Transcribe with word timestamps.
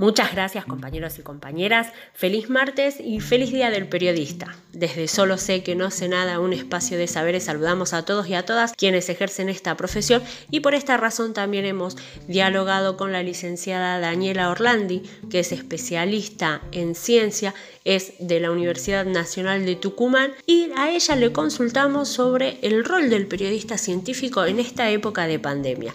Muchas 0.00 0.32
gracias 0.32 0.64
compañeros 0.64 1.18
y 1.18 1.22
compañeras, 1.22 1.88
feliz 2.14 2.48
martes 2.48 2.96
y 2.98 3.20
feliz 3.20 3.52
día 3.52 3.68
del 3.68 3.86
periodista. 3.86 4.56
Desde 4.72 5.06
Solo 5.08 5.36
sé 5.36 5.62
que 5.62 5.74
no 5.74 5.90
sé 5.90 6.08
nada, 6.08 6.40
un 6.40 6.54
espacio 6.54 6.96
de 6.96 7.06
saberes, 7.06 7.44
saludamos 7.44 7.92
a 7.92 8.06
todos 8.06 8.26
y 8.26 8.32
a 8.32 8.46
todas 8.46 8.72
quienes 8.72 9.10
ejercen 9.10 9.50
esta 9.50 9.76
profesión 9.76 10.22
y 10.50 10.60
por 10.60 10.72
esta 10.72 10.96
razón 10.96 11.34
también 11.34 11.66
hemos 11.66 11.98
dialogado 12.26 12.96
con 12.96 13.12
la 13.12 13.22
licenciada 13.22 14.00
Daniela 14.00 14.48
Orlandi, 14.48 15.02
que 15.28 15.40
es 15.40 15.52
especialista 15.52 16.62
en 16.72 16.94
ciencia, 16.94 17.52
es 17.84 18.14
de 18.20 18.40
la 18.40 18.52
Universidad 18.52 19.04
Nacional 19.04 19.66
de 19.66 19.76
Tucumán 19.76 20.32
y 20.46 20.70
a 20.78 20.92
ella 20.92 21.14
le 21.14 21.30
consultamos 21.30 22.08
sobre 22.08 22.56
el 22.62 22.86
rol 22.86 23.10
del 23.10 23.26
periodista 23.26 23.76
científico 23.76 24.46
en 24.46 24.60
esta 24.60 24.88
época 24.88 25.26
de 25.26 25.38
pandemia. 25.38 25.94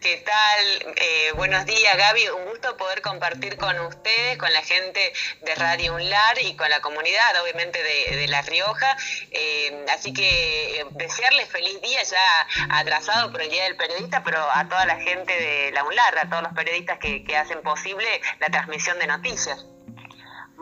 ¿Qué 0.00 0.16
tal? 0.24 0.94
Eh, 0.96 1.32
buenos 1.36 1.64
días, 1.64 1.96
Gaby. 1.96 2.28
Un 2.30 2.46
gusto 2.46 2.76
poder 2.76 3.02
compartir 3.02 3.56
con 3.56 3.78
ustedes, 3.80 4.36
con 4.38 4.52
la 4.52 4.62
gente 4.62 5.12
de 5.42 5.54
Radio 5.54 5.94
UNLAR 5.94 6.38
y 6.42 6.56
con 6.56 6.68
la 6.68 6.80
comunidad, 6.80 7.40
obviamente, 7.42 7.80
de, 7.82 8.26
La 8.28 8.42
Rioja. 8.42 8.96
Eh, 9.30 9.84
así 9.92 10.12
que 10.12 10.80
eh, 10.80 10.86
desearles 10.92 11.48
feliz 11.48 11.80
día 11.82 12.02
ya 12.02 12.76
atrasado 12.78 13.30
por 13.30 13.42
el 13.42 13.50
Día 13.50 13.64
del 13.64 13.76
Periodista, 13.76 14.24
pero 14.24 14.40
a 14.52 14.68
toda 14.68 14.86
la 14.86 14.96
gente 14.96 15.32
de 15.32 15.72
la 15.72 15.84
UNLAR, 15.84 16.18
a 16.18 16.28
todos 16.28 16.42
los 16.42 16.52
periodistas 16.52 16.98
que 16.98 17.36
hacen 17.36 17.62
posible 17.62 18.20
la 18.40 18.48
transmisión 18.48 18.98
de 18.98 19.06
noticias. 19.06 19.66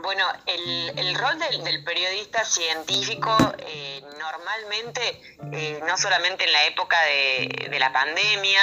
Bueno, 0.00 0.24
el, 0.46 1.14
rol 1.16 1.38
del, 1.38 1.82
periodista 1.82 2.44
científico 2.44 3.36
eh, 3.58 4.00
normalmente, 4.16 5.20
eh, 5.52 5.80
no 5.86 5.96
solamente 5.98 6.44
en 6.44 6.52
la 6.52 6.66
época 6.66 6.96
de, 7.02 7.76
la 7.80 7.92
pandemia, 7.92 8.60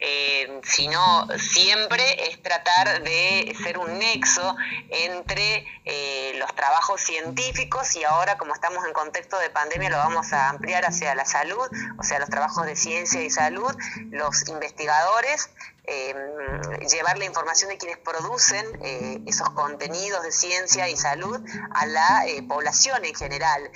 eh, 0.00 0.60
sino 0.64 1.28
siempre 1.38 2.30
es 2.30 2.42
tratar 2.42 3.02
de 3.02 3.54
ser 3.62 3.78
un 3.78 3.98
nexo 3.98 4.56
entre 4.88 5.66
los 6.38 6.54
trabajos 6.54 7.00
científicos 7.00 7.96
y 7.96 8.04
ahora 8.04 8.36
como 8.36 8.54
estamos 8.54 8.84
en 8.86 8.92
contexto 8.92 9.38
de 9.38 9.48
pandemia 9.48 9.88
lo 9.88 9.96
vamos 9.96 10.32
a 10.32 10.50
ampliar 10.50 10.84
hacia 10.84 11.14
la 11.14 11.24
salud, 11.24 11.66
o 11.98 12.02
sea, 12.02 12.18
los 12.18 12.28
trabajos 12.28 12.66
de 12.66 12.76
ciencia 12.76 13.22
y 13.22 13.30
salud, 13.30 13.74
los 14.10 14.46
investigadores 14.48 15.50
eh, 15.90 16.14
llevar 16.90 17.16
la 17.16 17.24
información 17.24 17.70
de 17.70 17.78
quienes 17.78 17.96
producen 17.98 18.66
eh, 18.82 19.20
esos 19.26 19.48
contenidos 19.50 20.22
de 20.22 20.32
ciencia 20.32 20.88
y 20.88 20.96
salud 20.96 21.40
a 21.72 21.86
la 21.86 22.26
eh, 22.26 22.42
población 22.42 23.04
en 23.04 23.14
general, 23.14 23.70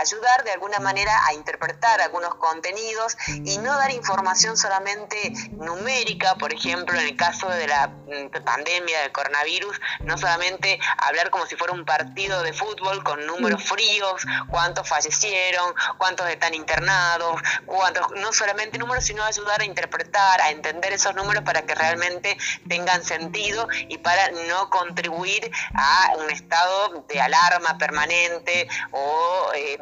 ayudar 0.00 0.42
de 0.44 0.52
alguna 0.52 0.78
manera 0.80 1.12
a 1.26 1.34
interpretar 1.34 2.00
algunos 2.00 2.34
contenidos 2.36 3.16
y 3.28 3.58
no 3.58 3.76
dar 3.76 3.90
información 3.92 4.56
solamente 4.56 5.32
numérica, 5.52 6.34
por 6.34 6.52
ejemplo, 6.52 6.98
en 6.98 7.06
el 7.06 7.16
caso 7.16 7.48
de 7.48 7.66
la 7.68 7.88
mm, 7.88 8.44
pandemia 8.44 9.02
del 9.02 9.12
coronavirus, 9.12 9.80
no 10.00 10.18
solamente 10.18 10.80
hablar 10.98 11.30
como 11.30 11.46
si 11.46 11.54
fuera 11.56 11.72
un 11.72 11.84
partido 11.84 12.42
de 12.42 12.52
fútbol 12.52 13.04
con 13.04 13.24
números 13.26 13.62
mm. 13.62 13.66
fríos, 13.66 14.26
cuántos 14.48 14.88
fallecieron, 14.88 15.74
cuántos 15.98 16.28
están 16.28 16.54
internados, 16.54 17.40
cuántos, 17.66 18.10
no 18.16 18.32
solamente 18.32 18.78
números, 18.78 19.04
sino 19.04 19.22
ayudar 19.24 19.60
a 19.60 19.64
interpretar, 19.64 20.40
a 20.40 20.50
entender 20.50 20.92
esos 20.92 21.14
números 21.14 21.35
para 21.44 21.62
que 21.62 21.74
realmente 21.74 22.36
tengan 22.68 23.04
sentido 23.04 23.68
y 23.88 23.98
para 23.98 24.30
no 24.48 24.70
contribuir 24.70 25.50
a 25.74 26.12
un 26.18 26.30
estado 26.30 27.04
de 27.08 27.20
alarma 27.20 27.78
permanente 27.78 28.68
o 28.92 29.50
eh, 29.54 29.78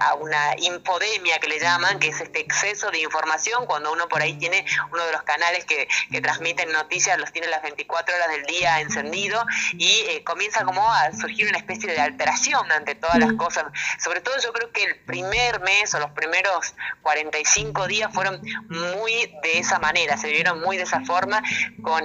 a 0.00 0.14
una 0.14 0.54
infodemia 0.58 1.38
que 1.38 1.48
le 1.48 1.58
llaman, 1.58 1.98
que 1.98 2.08
es 2.08 2.20
este 2.20 2.40
exceso 2.40 2.90
de 2.90 3.00
información 3.00 3.66
cuando 3.66 3.92
uno 3.92 4.08
por 4.08 4.22
ahí 4.22 4.34
tiene 4.34 4.64
uno 4.92 5.04
de 5.04 5.12
los 5.12 5.22
canales 5.22 5.64
que, 5.64 5.88
transmiten 6.20 6.70
noticias, 6.72 7.18
los 7.18 7.32
tiene 7.32 7.48
las 7.48 7.62
24 7.62 8.14
horas 8.14 8.28
del 8.28 8.44
día 8.44 8.80
encendido 8.80 9.42
y 9.72 9.88
eh, 10.08 10.22
comienza 10.24 10.64
como 10.64 10.86
a 10.92 11.12
surgir 11.12 11.48
una 11.48 11.58
especie 11.58 11.90
de 11.90 11.98
alteración 11.98 12.70
ante 12.72 12.94
todas 12.94 13.18
las 13.18 13.32
cosas. 13.34 13.64
Sobre 13.98 14.20
todo 14.20 14.34
yo 14.42 14.52
creo 14.52 14.70
que 14.70 14.84
el 14.84 14.96
primer 15.00 15.60
mes 15.60 15.94
o 15.94 15.98
los 15.98 16.10
primeros 16.10 16.74
45 17.02 17.86
días 17.86 18.12
fueron 18.12 18.40
muy 18.68 19.32
de 19.42 19.58
esa 19.58 19.78
manera, 19.78 20.16
se 20.16 20.28
vieron 20.28 20.59
muy 20.60 20.76
de 20.76 20.84
esa 20.84 21.00
forma, 21.00 21.42
con, 21.82 22.04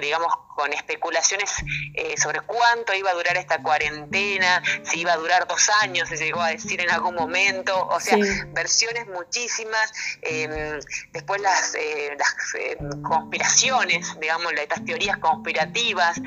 digamos, 0.00 0.32
con 0.54 0.72
especulaciones 0.72 1.50
eh, 1.94 2.16
sobre 2.16 2.40
cuánto 2.40 2.92
iba 2.92 3.10
a 3.10 3.14
durar 3.14 3.36
esta 3.36 3.62
cuarentena, 3.62 4.62
si 4.82 5.00
iba 5.00 5.12
a 5.12 5.16
durar 5.16 5.46
dos 5.46 5.70
años, 5.82 6.08
se 6.08 6.16
llegó 6.16 6.40
a 6.40 6.48
decir 6.48 6.80
en 6.80 6.90
algún 6.90 7.14
momento, 7.14 7.86
o 7.86 8.00
sea, 8.00 8.18
versiones 8.48 9.06
muchísimas, 9.06 9.92
em, 10.22 10.80
después 11.12 11.40
las, 11.40 11.74
eh, 11.76 12.16
las 12.18 12.34
em, 12.54 13.02
conspiraciones, 13.02 14.18
digamos, 14.20 14.52
estas 14.52 14.84
teorías 14.84 15.18
conspirativas. 15.18 16.20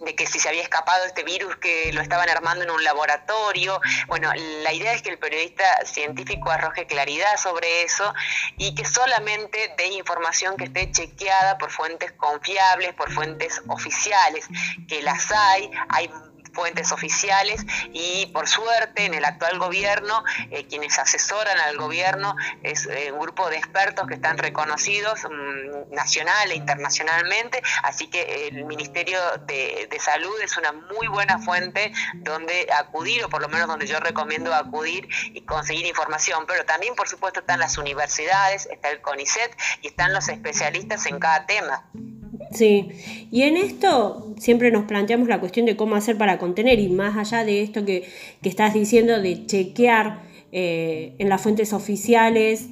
De 0.00 0.14
que 0.14 0.26
si 0.26 0.38
se 0.38 0.48
había 0.48 0.62
escapado 0.62 1.04
este 1.04 1.24
virus 1.24 1.56
que 1.56 1.92
lo 1.92 2.00
estaban 2.00 2.28
armando 2.28 2.64
en 2.64 2.70
un 2.70 2.82
laboratorio. 2.82 3.80
Bueno, 4.06 4.32
la 4.62 4.72
idea 4.72 4.92
es 4.92 5.02
que 5.02 5.10
el 5.10 5.18
periodista 5.18 5.64
científico 5.84 6.50
arroje 6.50 6.86
claridad 6.86 7.36
sobre 7.36 7.82
eso 7.82 8.12
y 8.56 8.74
que 8.74 8.84
solamente 8.84 9.74
dé 9.76 9.88
información 9.88 10.56
que 10.56 10.64
esté 10.64 10.90
chequeada 10.90 11.58
por 11.58 11.70
fuentes 11.70 12.12
confiables, 12.12 12.94
por 12.94 13.12
fuentes 13.12 13.60
oficiales, 13.68 14.46
que 14.88 15.02
las 15.02 15.30
hay, 15.30 15.70
hay 15.88 16.10
fuentes 16.60 16.92
oficiales 16.92 17.64
y 17.94 18.26
por 18.34 18.46
suerte 18.46 19.06
en 19.06 19.14
el 19.14 19.24
actual 19.24 19.58
gobierno 19.58 20.22
eh, 20.50 20.66
quienes 20.66 20.98
asesoran 20.98 21.58
al 21.58 21.78
gobierno 21.78 22.36
es 22.62 22.84
eh, 22.84 23.10
un 23.12 23.18
grupo 23.18 23.48
de 23.48 23.56
expertos 23.56 24.06
que 24.06 24.12
están 24.16 24.36
reconocidos 24.36 25.20
mm, 25.24 25.94
nacional 25.94 26.50
e 26.50 26.56
internacionalmente, 26.56 27.62
así 27.82 28.08
que 28.08 28.48
el 28.48 28.66
Ministerio 28.66 29.18
de, 29.46 29.88
Salud 30.00 30.40
es 30.42 30.56
una 30.56 30.72
muy 30.72 31.08
buena 31.08 31.38
fuente 31.38 31.92
donde 32.14 32.68
acudir 32.72 33.22
o 33.24 33.28
por 33.28 33.42
lo 33.42 33.48
menos 33.48 33.68
donde 33.68 33.86
yo 33.86 34.00
recomiendo 34.00 34.54
acudir 34.54 35.08
y 35.32 35.42
conseguir 35.42 35.86
información, 35.86 36.44
pero 36.46 36.64
también 36.64 36.94
por 36.94 37.06
supuesto 37.06 37.40
están 37.40 37.60
las 37.60 37.76
universidades, 37.78 38.66
está 38.66 38.90
el 38.90 39.00
CONICET 39.00 39.54
y 39.82 39.88
están 39.88 40.12
los 40.12 40.28
especialistas 40.28 41.06
en 41.06 41.18
cada 41.18 41.46
tema. 41.46 41.84
Sí, 42.52 42.88
y 43.30 43.42
en 43.42 43.56
esto 43.56 44.34
siempre 44.38 44.72
nos 44.72 44.84
planteamos 44.84 45.28
la 45.28 45.38
cuestión 45.38 45.66
de 45.66 45.76
cómo 45.76 45.94
hacer 45.94 46.18
para 46.18 46.38
contener 46.38 46.80
y 46.80 46.88
más 46.88 47.16
allá 47.16 47.44
de 47.44 47.62
esto 47.62 47.84
que, 47.84 48.04
estás 48.42 48.74
diciendo 48.74 49.20
de 49.20 49.46
chequear 49.46 50.22
eh, 50.50 51.14
en 51.18 51.28
las 51.28 51.40
fuentes 51.40 51.72
oficiales, 51.72 52.70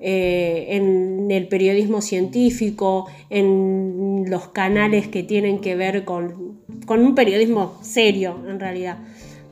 eh, 0.00 0.66
en 0.70 1.30
el 1.30 1.46
periodismo 1.46 2.00
científico, 2.00 3.06
en 3.28 4.24
los 4.28 4.48
canales 4.48 5.06
que 5.06 5.22
tienen 5.22 5.60
que 5.60 5.76
ver 5.76 6.04
con, 6.04 6.60
con 6.86 7.04
un 7.04 7.14
periodismo 7.14 7.78
serio 7.82 8.36
en 8.48 8.58
realidad. 8.58 8.98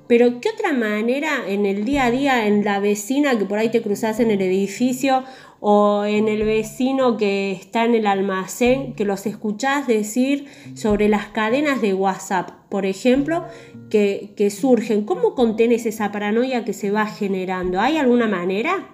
Pero 0.09 0.41
¿qué 0.41 0.49
otra 0.49 0.72
manera 0.72 1.44
en 1.47 1.67
el 1.67 1.84
día 1.84 2.06
a 2.06 2.11
día, 2.11 2.47
en 2.47 2.65
la 2.65 2.81
vecina 2.81 3.38
que 3.38 3.44
por 3.44 3.59
ahí 3.59 3.69
te 3.69 3.83
cruzas 3.83 4.19
en 4.21 4.31
el 4.31 4.41
edificio 4.41 5.22
o 5.60 6.04
en 6.04 6.28
el 6.28 6.44
vecino 6.44 7.16
que 7.16 7.52
está 7.52 7.84
en 7.84 7.94
el 7.94 8.06
almacén, 8.06 8.94
que 8.94 9.04
los 9.04 9.26
escuchás 9.26 9.86
decir 9.86 10.50
sobre 10.76 11.08
las 11.08 11.28
cadenas 11.28 11.80
de 11.80 11.94
WhatsApp, 11.94 12.50
por 12.69 12.86
ejemplo, 12.86 13.44
que, 13.91 14.52
surgen. 14.56 15.04
¿Cómo 15.04 15.34
contenes 15.34 15.86
esa 15.86 16.12
paranoia 16.12 16.64
que 16.64 16.72
se 16.72 16.91
va 16.91 17.06
generando? 17.06 17.80
¿Hay 17.80 17.96
alguna 17.96 18.28
manera? 18.28 18.88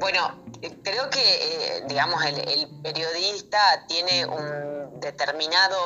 Bueno, 0.00 0.42
creo 0.82 1.10
que, 1.10 1.18
eh, 1.18 1.84
digamos, 1.88 2.24
el, 2.24 2.68
periodista 2.82 3.58
tiene 3.88 4.26
un 4.26 5.00
determinado... 5.00 5.76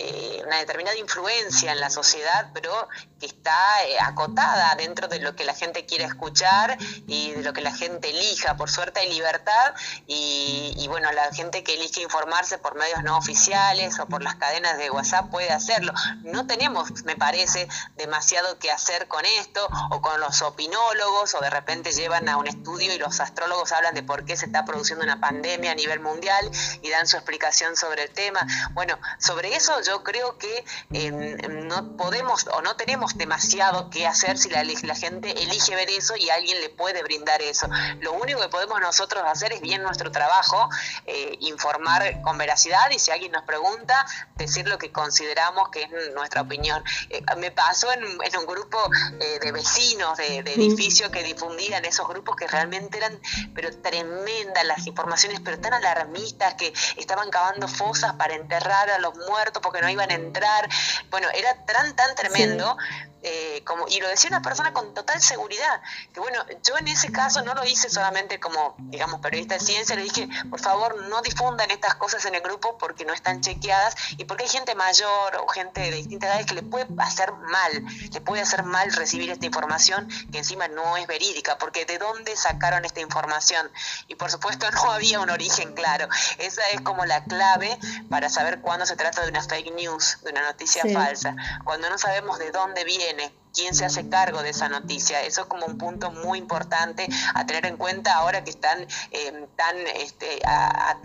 Eh, 0.00 0.40
una 0.46 0.58
determinada 0.58 0.96
influencia 0.96 1.72
en 1.72 1.80
la 1.80 1.90
sociedad, 1.90 2.50
pero 2.54 2.88
que 3.18 3.26
está 3.26 3.84
eh, 3.84 3.98
acotada 4.00 4.76
dentro 4.76 5.08
de 5.08 5.18
lo 5.18 5.34
que 5.34 5.44
la 5.44 5.54
gente 5.54 5.86
quiere 5.86 6.04
escuchar 6.04 6.78
y 7.08 7.32
de 7.32 7.42
lo 7.42 7.52
que 7.52 7.62
la 7.62 7.74
gente 7.74 8.10
elija. 8.10 8.56
Por 8.56 8.70
suerte 8.70 9.00
hay 9.00 9.12
libertad 9.12 9.74
y, 10.06 10.86
bueno, 10.88 11.10
la 11.10 11.32
gente 11.34 11.64
que 11.64 11.74
elige 11.74 12.00
informarse 12.00 12.58
por 12.58 12.76
medios 12.76 13.02
no 13.02 13.18
oficiales 13.18 13.98
o 13.98 14.06
por 14.06 14.22
las 14.22 14.36
cadenas 14.36 14.78
de 14.78 14.88
WhatsApp 14.88 15.30
puede 15.30 15.50
hacerlo. 15.50 15.92
No 16.22 16.46
tenemos, 16.46 17.04
me 17.04 17.16
parece, 17.16 17.66
demasiado 17.96 18.56
que 18.60 18.70
hacer 18.70 19.08
con 19.08 19.24
esto 19.24 19.68
o 19.90 20.00
con 20.00 20.20
los 20.20 20.42
opinólogos 20.42 21.34
o 21.34 21.40
de 21.40 21.50
repente 21.50 21.90
llevan 21.90 22.28
a 22.28 22.36
un 22.36 22.46
estudio 22.46 22.94
y 22.94 22.98
los 22.98 23.18
astrólogos 23.18 23.72
hablan 23.72 23.94
de 23.94 24.04
por 24.04 24.24
qué 24.24 24.36
se 24.36 24.46
está 24.46 24.64
produciendo 24.64 25.04
una 25.04 25.18
pandemia 25.18 25.72
a 25.72 25.74
nivel 25.74 25.98
mundial 25.98 26.48
y 26.82 26.90
dan 26.90 27.08
su 27.08 27.16
explicación 27.16 27.76
sobre 27.76 28.04
el 28.04 28.10
tema. 28.10 28.46
Bueno, 28.74 28.96
sobre 29.18 29.56
eso 29.56 29.80
yo 29.87 29.87
creo 30.02 30.38
que 30.38 30.64
em, 30.92 31.66
no 31.66 31.96
podemos 31.96 32.46
o 32.54 32.62
no 32.62 32.76
tenemos 32.76 33.16
demasiado 33.16 33.90
que 33.90 34.06
hacer 34.06 34.38
si 34.38 34.48
la, 34.50 34.64
la 34.64 34.94
gente 34.94 35.42
elige 35.42 35.74
ver 35.74 35.90
eso 35.90 36.16
y 36.16 36.30
alguien 36.30 36.60
le 36.60 36.68
puede 36.70 37.02
brindar 37.02 37.40
eso. 37.42 37.68
Lo 38.00 38.12
único 38.12 38.40
que 38.40 38.48
podemos 38.48 38.80
nosotros 38.80 39.22
hacer 39.26 39.52
es 39.52 39.60
bien 39.60 39.82
nuestro 39.82 40.10
trabajo, 40.10 40.68
eh, 41.06 41.36
informar 41.40 42.20
con 42.22 42.38
veracidad 42.38 42.90
y 42.90 42.98
si 42.98 43.10
alguien 43.10 43.32
nos 43.32 43.42
pregunta, 43.44 44.06
decir 44.36 44.68
lo 44.68 44.78
que 44.78 44.92
consideramos 44.92 45.68
que 45.70 45.82
es 45.82 45.90
nuestra 46.14 46.42
opinión. 46.42 46.82
Eh, 47.10 47.22
me 47.36 47.50
pasó 47.50 47.92
en, 47.92 48.04
un 48.04 48.46
grupo 48.46 48.78
eh, 49.20 49.38
de 49.40 49.52
vecinos 49.52 50.16
de, 50.16 50.42
de 50.42 50.54
edificios 50.54 51.10
que 51.10 51.22
difundían 51.22 51.84
esos 51.84 52.06
grupos 52.06 52.36
que 52.36 52.46
realmente 52.46 52.98
eran 52.98 53.18
pero 53.54 53.70
tremendas 53.80 54.64
las 54.64 54.86
informaciones, 54.86 55.40
pero 55.44 55.58
tan 55.58 55.74
alarmistas 55.74 56.54
que 56.54 56.72
estaban 56.96 57.30
cavando 57.30 57.68
fosas 57.68 58.14
para 58.14 58.34
enterrar 58.34 58.90
a 58.90 58.98
los 58.98 59.14
muertos 59.16 59.62
porque 59.62 59.77
no 59.80 59.88
iban 59.88 60.10
a 60.10 60.14
entrar. 60.14 60.68
Bueno, 61.10 61.28
era 61.34 61.64
tan, 61.64 61.94
tan 61.96 62.14
tremendo. 62.14 62.76
Eh, 63.20 63.62
como, 63.64 63.88
y 63.88 63.98
lo 63.98 64.08
decía 64.08 64.28
una 64.30 64.42
persona 64.42 64.72
con 64.72 64.94
total 64.94 65.20
seguridad, 65.20 65.82
que 66.14 66.20
bueno, 66.20 66.40
yo 66.62 66.78
en 66.78 66.86
ese 66.86 67.10
caso 67.10 67.42
no 67.42 67.52
lo 67.52 67.64
hice 67.64 67.90
solamente 67.90 68.38
como, 68.38 68.76
digamos, 68.78 69.20
periodista 69.20 69.54
de 69.54 69.60
ciencia, 69.60 69.96
le 69.96 70.02
dije, 70.02 70.28
por 70.48 70.60
favor, 70.60 71.02
no 71.08 71.20
difundan 71.22 71.68
estas 71.72 71.96
cosas 71.96 72.24
en 72.26 72.36
el 72.36 72.42
grupo 72.42 72.78
porque 72.78 73.04
no 73.04 73.12
están 73.12 73.40
chequeadas 73.40 73.96
y 74.18 74.24
porque 74.24 74.44
hay 74.44 74.48
gente 74.48 74.76
mayor 74.76 75.36
o 75.36 75.48
gente 75.48 75.80
de 75.80 75.90
distintas 75.90 76.30
edades 76.30 76.46
que 76.46 76.54
le 76.54 76.62
puede 76.62 76.86
hacer 76.98 77.32
mal, 77.32 77.84
le 78.12 78.20
puede 78.20 78.42
hacer 78.42 78.62
mal 78.62 78.92
recibir 78.92 79.30
esta 79.30 79.46
información 79.46 80.08
que 80.30 80.38
encima 80.38 80.68
no 80.68 80.96
es 80.96 81.08
verídica, 81.08 81.58
porque 81.58 81.86
de 81.86 81.98
dónde 81.98 82.36
sacaron 82.36 82.84
esta 82.84 83.00
información. 83.00 83.68
Y 84.06 84.14
por 84.14 84.30
supuesto 84.30 84.70
no 84.72 84.92
había 84.92 85.18
un 85.18 85.30
origen 85.30 85.74
claro. 85.74 86.08
Esa 86.38 86.62
es 86.68 86.80
como 86.82 87.04
la 87.04 87.24
clave 87.24 87.78
para 88.08 88.28
saber 88.28 88.60
cuándo 88.60 88.86
se 88.86 88.94
trata 88.94 89.22
de 89.22 89.30
una 89.30 89.42
fake 89.42 89.57
news, 89.64 90.18
de 90.22 90.30
una 90.30 90.42
noticia 90.42 90.84
falsa. 90.92 91.34
Cuando 91.64 91.88
no 91.90 91.98
sabemos 91.98 92.38
de 92.38 92.50
dónde 92.50 92.84
viene 92.84 93.32
quién 93.54 93.74
se 93.74 93.84
hace 93.84 94.08
cargo 94.08 94.42
de 94.42 94.50
esa 94.50 94.68
noticia. 94.68 95.22
Eso 95.22 95.42
es 95.42 95.46
como 95.48 95.66
un 95.66 95.78
punto 95.78 96.10
muy 96.10 96.38
importante 96.38 97.08
a 97.34 97.46
tener 97.46 97.66
en 97.66 97.76
cuenta 97.76 98.16
ahora 98.16 98.44
que 98.44 98.50
están 98.50 98.86
eh, 99.10 99.46
tan 99.56 99.76
este, 99.96 100.40
a, 100.44 100.96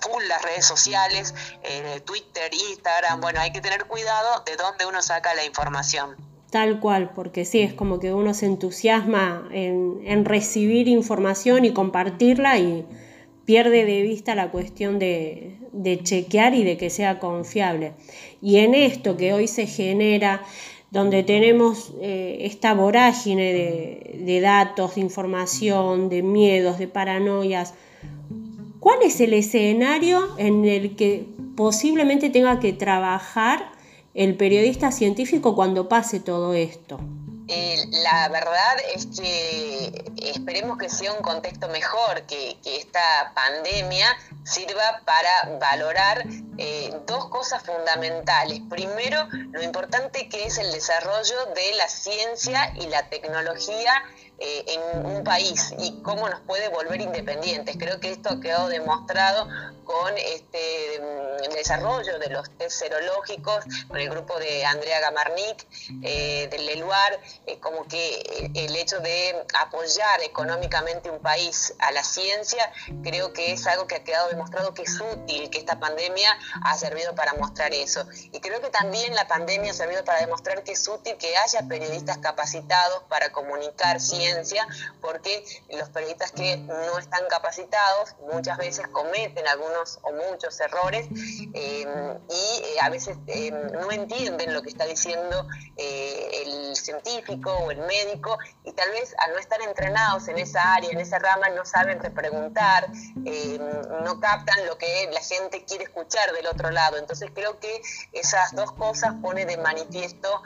full 0.00 0.22
las 0.28 0.42
redes 0.42 0.64
sociales, 0.64 1.34
eh, 1.62 2.00
Twitter, 2.04 2.50
Instagram. 2.70 3.20
Bueno, 3.20 3.40
hay 3.40 3.52
que 3.52 3.60
tener 3.60 3.84
cuidado 3.84 4.42
de 4.46 4.56
dónde 4.56 4.86
uno 4.86 5.02
saca 5.02 5.34
la 5.34 5.44
información. 5.44 6.16
Tal 6.50 6.80
cual, 6.80 7.10
porque 7.14 7.44
sí, 7.44 7.60
es 7.60 7.74
como 7.74 8.00
que 8.00 8.12
uno 8.12 8.34
se 8.34 8.46
entusiasma 8.46 9.46
en, 9.52 10.24
recibir 10.24 10.88
información 10.88 11.64
y 11.64 11.72
compartirla 11.72 12.58
y 12.58 12.86
pierde 13.50 13.84
de 13.84 14.02
vista 14.02 14.36
la 14.36 14.52
cuestión 14.52 15.00
de, 15.00 15.56
de 15.72 16.00
chequear 16.04 16.54
y 16.54 16.62
de 16.62 16.76
que 16.76 16.88
sea 16.88 17.18
confiable. 17.18 17.94
Y 18.40 18.58
en 18.58 18.76
esto 18.76 19.16
que 19.16 19.32
hoy 19.32 19.48
se 19.48 19.66
genera 19.66 20.44
donde 20.92 21.24
tenemos 21.24 21.92
eh, 22.00 22.38
esta 22.42 22.74
vorágine 22.74 23.52
de, 24.24 24.40
datos, 24.40 24.94
de 24.94 25.00
información, 25.00 26.08
de 26.08 26.22
miedos, 26.22 26.78
de 26.78 26.86
paranoias. 26.86 27.74
¿Cuál 28.78 28.98
es 29.02 29.20
el 29.20 29.34
escenario 29.34 30.20
en 30.38 30.64
el 30.64 30.94
que 30.94 31.26
posiblemente 31.56 32.30
tenga 32.30 32.60
que 32.60 32.72
trabajar 32.72 33.72
el 34.14 34.36
periodista 34.36 34.92
científico 34.92 35.56
cuando 35.56 35.88
pase 35.88 36.20
todo 36.20 36.54
esto? 36.54 37.00
Eh, 37.52 37.84
la 38.04 38.28
verdad 38.28 38.76
es 38.94 39.06
que 39.06 40.04
esperemos 40.22 40.78
que 40.78 40.88
sea 40.88 41.12
un 41.12 41.20
contexto 41.20 41.66
mejor, 41.68 42.22
que, 42.22 42.56
esta 42.64 43.32
pandemia 43.34 44.06
sirva 44.44 45.02
para 45.04 45.58
valorar 45.58 46.22
eh, 46.58 46.94
dos 47.08 47.28
cosas 47.28 47.64
fundamentales. 47.64 48.60
Primero, 48.70 49.26
lo 49.50 49.62
importante 49.64 50.28
que 50.28 50.44
es 50.44 50.58
el 50.58 50.70
desarrollo 50.70 51.46
de 51.56 51.74
la 51.76 51.88
ciencia 51.88 52.72
y 52.76 52.86
la 52.86 53.08
tecnología 53.08 54.00
eh, 54.38 54.64
en 54.68 55.04
un 55.04 55.24
país 55.24 55.74
y 55.76 56.00
cómo 56.02 56.28
nos 56.28 56.40
puede 56.42 56.68
volver 56.68 57.00
independientes. 57.00 57.76
Creo 57.76 57.98
que 57.98 58.12
esto 58.12 58.28
ha 58.30 58.40
quedado 58.40 58.68
demostrado 58.68 59.48
con 59.90 60.16
este 60.16 61.00
mm, 61.00 61.52
desarrollo 61.52 62.20
de 62.20 62.28
los 62.28 62.48
test 62.58 62.78
serológicos, 62.78 63.64
con 63.88 63.98
el 63.98 64.08
grupo 64.08 64.38
de 64.38 64.64
Andrea 64.64 65.00
Gamarnik, 65.00 65.66
eh, 66.04 66.46
del 66.48 66.64
Leluar, 66.66 67.20
eh, 67.46 67.58
como 67.58 67.84
que 67.88 68.50
el 68.54 68.76
hecho 68.76 69.00
de 69.00 69.44
apoyar 69.60 70.22
económicamente 70.22 71.10
un 71.10 71.18
país 71.18 71.74
a 71.80 71.90
la 71.90 72.04
ciencia, 72.04 72.72
creo 73.02 73.32
que 73.32 73.52
es 73.52 73.66
algo 73.66 73.88
que 73.88 73.96
ha 73.96 74.04
quedado 74.04 74.28
demostrado 74.28 74.74
que 74.74 74.82
es 74.82 75.00
útil, 75.00 75.50
que 75.50 75.58
esta 75.58 75.80
pandemia 75.80 76.38
ha 76.64 76.78
servido 76.78 77.16
para 77.16 77.34
mostrar 77.34 77.74
eso. 77.74 78.06
Y 78.30 78.38
creo 78.38 78.60
que 78.60 78.70
también 78.70 79.16
la 79.16 79.26
pandemia 79.26 79.72
ha 79.72 79.74
servido 79.74 80.04
para 80.04 80.20
demostrar 80.20 80.62
que 80.62 80.72
es 80.72 80.86
útil 80.86 81.16
que 81.16 81.36
haya 81.36 81.66
periodistas 81.66 82.18
capacitados 82.18 83.02
para 83.08 83.32
comunicar 83.32 84.00
ciencia, 84.00 84.68
porque 85.00 85.44
los 85.70 85.88
periodistas 85.88 86.30
que 86.30 86.58
no 86.58 86.96
están 86.98 87.26
capacitados 87.28 88.14
muchas 88.32 88.56
veces 88.56 88.86
cometen 88.88 89.48
algunos 89.48 89.79
o 90.02 90.12
muchos 90.12 90.58
errores 90.60 91.06
eh, 91.54 91.86
y 92.28 92.62
eh, 92.64 92.80
a 92.82 92.88
veces 92.90 93.16
eh, 93.26 93.50
no 93.50 93.90
entienden 93.90 94.52
lo 94.52 94.62
que 94.62 94.68
está 94.68 94.86
diciendo 94.86 95.46
el 95.76 96.76
científico 96.76 97.52
o 97.52 97.70
el 97.70 97.78
médico 97.78 98.38
y 98.64 98.72
tal 98.72 98.90
vez 98.90 99.14
al 99.18 99.32
no 99.32 99.38
estar 99.38 99.60
entrenados 99.62 100.28
en 100.28 100.38
esa 100.38 100.74
área, 100.74 100.90
en 100.90 101.00
esa 101.00 101.18
rama, 101.18 101.48
no 101.50 101.64
saben 101.64 102.00
repreguntar, 102.00 102.88
no 104.04 104.20
captan 104.20 104.66
lo 104.66 104.76
que 104.76 105.08
la 105.10 105.20
gente 105.20 105.64
quiere 105.64 105.84
escuchar 105.84 106.32
del 106.32 106.46
otro 106.46 106.70
lado. 106.70 106.98
Entonces 106.98 107.30
creo 107.34 107.58
que 107.58 107.80
esas 108.12 108.54
dos 108.54 108.72
cosas 108.72 109.14
pone 109.22 109.46
de 109.46 109.56
manifiesto 109.56 110.42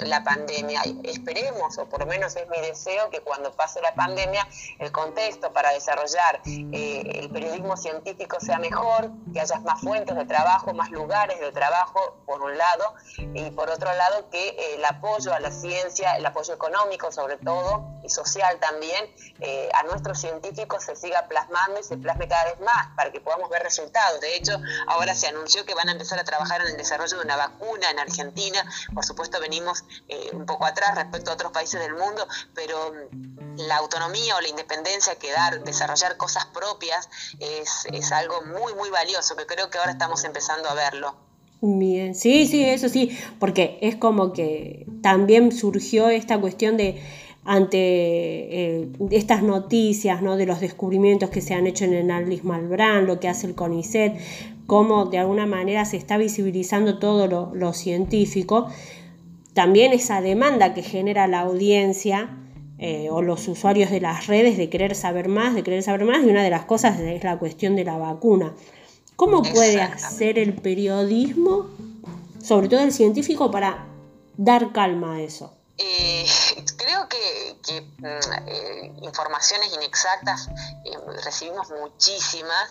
la 0.00 0.22
pandemia. 0.22 0.82
Esperemos, 1.02 1.78
o 1.78 1.88
por 1.88 2.00
lo 2.00 2.06
menos 2.06 2.36
es 2.36 2.48
mi 2.48 2.60
deseo, 2.60 3.10
que 3.10 3.20
cuando 3.20 3.52
pase 3.52 3.80
la 3.80 3.94
pandemia 3.94 4.46
el 4.78 4.92
contexto 4.92 5.52
para 5.52 5.72
desarrollar 5.72 6.40
el 6.44 7.30
periodismo 7.30 7.76
científico 7.76 8.38
sea 8.42 8.58
mejor, 8.58 9.10
que 9.32 9.40
haya 9.40 9.58
más 9.60 9.80
fuentes 9.80 10.16
de 10.16 10.24
trabajo, 10.24 10.74
más 10.74 10.90
lugares 10.90 11.40
de 11.40 11.52
trabajo, 11.52 12.18
por 12.26 12.42
un 12.42 12.56
lado, 12.56 12.94
y 13.34 13.50
por 13.52 13.70
otro 13.70 13.92
lado 13.94 14.28
que 14.30 14.48
eh, 14.48 14.74
el 14.76 14.84
apoyo 14.84 15.32
a 15.32 15.40
la 15.40 15.50
ciencia, 15.50 16.16
el 16.16 16.26
apoyo 16.26 16.54
económico 16.54 17.10
sobre 17.12 17.36
todo, 17.38 17.84
y 18.02 18.08
social 18.08 18.58
también, 18.60 19.14
eh, 19.40 19.68
a 19.74 19.84
nuestros 19.84 20.20
científicos 20.20 20.84
se 20.84 20.96
siga 20.96 21.28
plasmando 21.28 21.80
y 21.80 21.84
se 21.84 21.96
plasme 21.96 22.28
cada 22.28 22.44
vez 22.44 22.60
más 22.60 22.88
para 22.96 23.12
que 23.12 23.20
podamos 23.20 23.48
ver 23.48 23.62
resultados. 23.62 24.20
De 24.20 24.36
hecho, 24.36 24.58
ahora 24.88 25.14
se 25.14 25.28
anunció 25.28 25.64
que 25.64 25.74
van 25.74 25.88
a 25.88 25.92
empezar 25.92 26.18
a 26.18 26.24
trabajar 26.24 26.60
en 26.62 26.68
el 26.68 26.76
desarrollo 26.76 27.18
de 27.18 27.24
una 27.24 27.36
vacuna 27.36 27.90
en 27.90 27.98
Argentina. 27.98 28.64
Por 28.92 29.04
supuesto, 29.04 29.40
venimos 29.40 29.84
eh, 30.08 30.30
un 30.32 30.46
poco 30.46 30.66
atrás 30.66 30.94
respecto 30.94 31.30
a 31.30 31.34
otros 31.34 31.52
países 31.52 31.80
del 31.80 31.94
mundo, 31.94 32.26
pero 32.54 32.92
la 33.56 33.76
autonomía 33.76 34.36
o 34.36 34.40
la 34.40 34.48
independencia 34.48 35.16
que 35.16 35.30
dar, 35.32 35.62
desarrollar 35.64 36.16
cosas 36.16 36.46
propias, 36.46 37.08
es, 37.38 37.86
es 37.92 38.12
algo 38.12 38.42
muy, 38.42 38.74
muy 38.74 38.90
valioso, 38.90 39.36
que 39.36 39.46
creo 39.46 39.70
que 39.70 39.78
ahora 39.78 39.92
estamos 39.92 40.24
empezando 40.24 40.68
a 40.68 40.74
verlo. 40.74 41.14
Bien, 41.60 42.14
sí, 42.14 42.46
sí, 42.48 42.64
eso 42.64 42.88
sí, 42.88 43.16
porque 43.38 43.78
es 43.82 43.94
como 43.94 44.32
que 44.32 44.84
también 45.00 45.52
surgió 45.52 46.08
esta 46.08 46.40
cuestión 46.40 46.76
de 46.76 47.00
ante 47.44 47.78
eh, 47.78 48.88
estas 49.10 49.42
noticias 49.42 50.22
¿no? 50.22 50.36
de 50.36 50.46
los 50.46 50.60
descubrimientos 50.60 51.30
que 51.30 51.40
se 51.40 51.54
han 51.54 51.66
hecho 51.66 51.84
en 51.84 51.94
el 51.94 52.10
Alice 52.10 52.44
Malbrán, 52.44 53.06
lo 53.06 53.18
que 53.18 53.28
hace 53.28 53.46
el 53.46 53.54
CONICET, 53.54 54.14
cómo 54.66 55.06
de 55.06 55.18
alguna 55.18 55.46
manera 55.46 55.84
se 55.84 55.96
está 55.96 56.18
visibilizando 56.18 56.98
todo 56.98 57.26
lo, 57.26 57.52
lo 57.54 57.72
científico, 57.72 58.68
también 59.54 59.92
esa 59.92 60.20
demanda 60.20 60.72
que 60.72 60.82
genera 60.82 61.26
la 61.26 61.40
audiencia 61.40 62.38
eh, 62.84 63.10
o 63.10 63.22
los 63.22 63.46
usuarios 63.46 63.92
de 63.92 64.00
las 64.00 64.26
redes 64.26 64.56
de 64.56 64.68
querer 64.68 64.96
saber 64.96 65.28
más, 65.28 65.54
de 65.54 65.62
querer 65.62 65.84
saber 65.84 66.04
más, 66.04 66.24
y 66.24 66.30
una 66.30 66.42
de 66.42 66.50
las 66.50 66.64
cosas 66.64 66.98
es 66.98 67.22
la 67.22 67.38
cuestión 67.38 67.76
de 67.76 67.84
la 67.84 67.96
vacuna. 67.96 68.54
¿Cómo 69.14 69.44
puede 69.44 69.80
hacer 69.80 70.36
el 70.36 70.54
periodismo, 70.54 71.68
sobre 72.42 72.68
todo 72.68 72.80
el 72.80 72.90
científico, 72.90 73.52
para 73.52 73.86
dar 74.36 74.72
calma 74.72 75.14
a 75.14 75.22
eso? 75.22 75.54
Eh, 75.84 76.26
creo 76.76 77.08
que, 77.08 77.56
mm, 77.98 78.06
eh, 78.46 78.94
informaciones 79.02 79.72
inexactas 79.74 80.48
eh, 80.84 80.96
recibimos 81.24 81.70
muchísimas. 81.70 82.70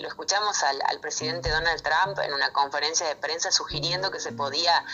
lo 0.00 0.08
escuchamos 0.08 0.62
al, 0.64 1.00
presidente 1.00 1.50
Donald 1.50 1.82
Trump 1.82 2.18
en 2.20 2.32
una 2.32 2.52
conferencia 2.52 3.06
de 3.06 3.16
prensa 3.16 3.50
sugiriendo 3.50 4.10
que 4.10 4.20
se 4.20 4.32
podía 4.32 4.84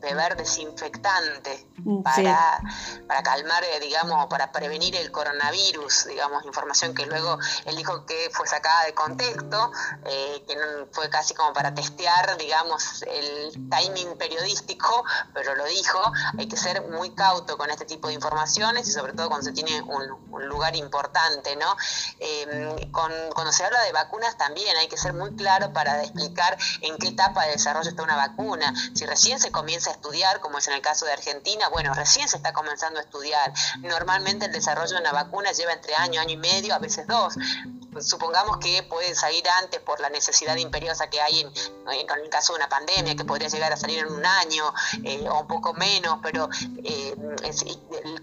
beber 0.00 0.36
desinfectante 0.36 1.66
mm, 1.78 2.02
para, 2.02 2.60
para 3.06 3.22
calmar, 3.22 3.64
digamos, 3.80 4.26
para 4.26 4.52
prevenir 4.52 4.96
el 4.96 5.10
coronavirus, 5.10 6.06
digamos, 6.06 6.44
información 6.44 6.94
que 6.94 7.06
luego 7.06 7.38
él 7.64 7.76
dijo 7.76 8.06
que 8.06 8.30
fue 8.32 8.46
sacada 8.46 8.84
de 8.84 8.94
contexto, 8.94 9.72
que 10.04 10.86
fue 10.92 11.10
casi 11.10 11.34
como 11.34 11.52
para 11.52 11.74
testear, 11.74 12.36
digamos, 12.36 13.02
el 13.02 13.68
timing 13.68 14.16
periodístico, 14.16 15.04
pero 15.34 15.54
lo 15.54 15.64
dijo. 15.66 16.00
Hay 16.38 16.46
que 16.46 16.56
ser 16.62 16.82
muy 16.88 17.10
cauto 17.10 17.56
con 17.58 17.70
este 17.70 17.84
tipo 17.84 18.08
de 18.08 18.14
informaciones 18.14 18.88
y 18.88 18.92
sobre 18.92 19.12
todo 19.12 19.28
cuando 19.28 19.44
se 19.44 19.52
tiene 19.52 19.82
un, 19.82 20.22
lugar 20.48 20.76
importante, 20.76 21.56
¿no? 21.56 21.76
Em, 22.18 22.90
cuando 22.90 23.52
se 23.52 23.64
habla 23.64 23.80
de 23.82 23.92
vacunas 23.92 24.36
también 24.36 24.76
hay 24.76 24.88
que 24.88 24.96
ser 24.96 25.14
muy 25.14 25.34
claro 25.34 25.72
para 25.72 26.02
explicar 26.02 26.58
en 26.80 26.98
qué 26.98 27.08
etapa 27.08 27.44
de 27.44 27.52
desarrollo 27.52 27.88
está 27.88 28.02
una 28.02 28.16
vacuna. 28.16 28.72
Si 28.94 29.06
recién 29.06 29.40
se 29.40 29.50
comienza 29.50 29.90
a 29.90 29.94
estudiar, 29.94 30.40
como 30.40 30.58
es 30.58 30.68
en 30.68 30.74
el 30.74 30.82
caso 30.82 31.06
de 31.06 31.12
Argentina, 31.12 31.68
bueno, 31.68 31.94
recién 31.94 32.28
se 32.28 32.36
está 32.36 32.52
comenzando 32.52 32.98
a 32.98 33.02
estudiar. 33.02 33.52
Normalmente 33.80 34.46
el 34.46 34.52
desarrollo 34.52 34.94
de 34.94 35.00
una 35.00 35.12
vacuna 35.12 35.52
lleva 35.52 35.72
entre 35.72 35.94
año, 35.94 36.20
año 36.20 36.32
y 36.32 36.36
medio, 36.36 36.74
a 36.74 36.78
veces 36.78 37.06
dos 37.06 37.34
supongamos 38.00 38.58
que 38.58 38.82
puede 38.84 39.14
salir 39.14 39.46
antes 39.60 39.80
por 39.80 40.00
la 40.00 40.08
necesidad 40.08 40.56
imperiosa 40.56 41.10
que 41.10 41.20
hay 41.20 41.40
en, 41.40 41.52
el 41.92 42.28
caso 42.30 42.52
de 42.52 42.58
una 42.58 42.68
pandemia, 42.68 43.14
que 43.14 43.24
podría 43.24 43.48
llegar 43.48 43.72
a 43.72 43.76
salir 43.76 43.98
en 43.98 44.12
un 44.12 44.24
año 44.24 44.72
eh, 45.04 45.28
o 45.28 45.40
un 45.40 45.46
poco 45.46 45.74
menos, 45.74 46.18
pero 46.22 46.48
eh, 46.84 47.14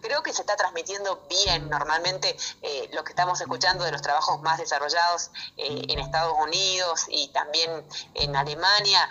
creo 0.01 0.23
que 0.23 0.33
se 0.33 0.41
está 0.41 0.55
transmitiendo 0.55 1.25
bien. 1.29 1.69
Normalmente 1.69 2.35
eh, 2.61 2.89
lo 2.93 3.03
que 3.03 3.11
estamos 3.11 3.39
escuchando 3.41 3.83
de 3.83 3.91
los 3.91 4.01
trabajos 4.01 4.41
más 4.41 4.57
desarrollados 4.57 5.31
en 5.57 5.99
Estados 5.99 6.33
Unidos 6.41 7.05
y 7.09 7.27
también 7.29 7.85
en 8.13 8.35
Alemania 8.35 9.07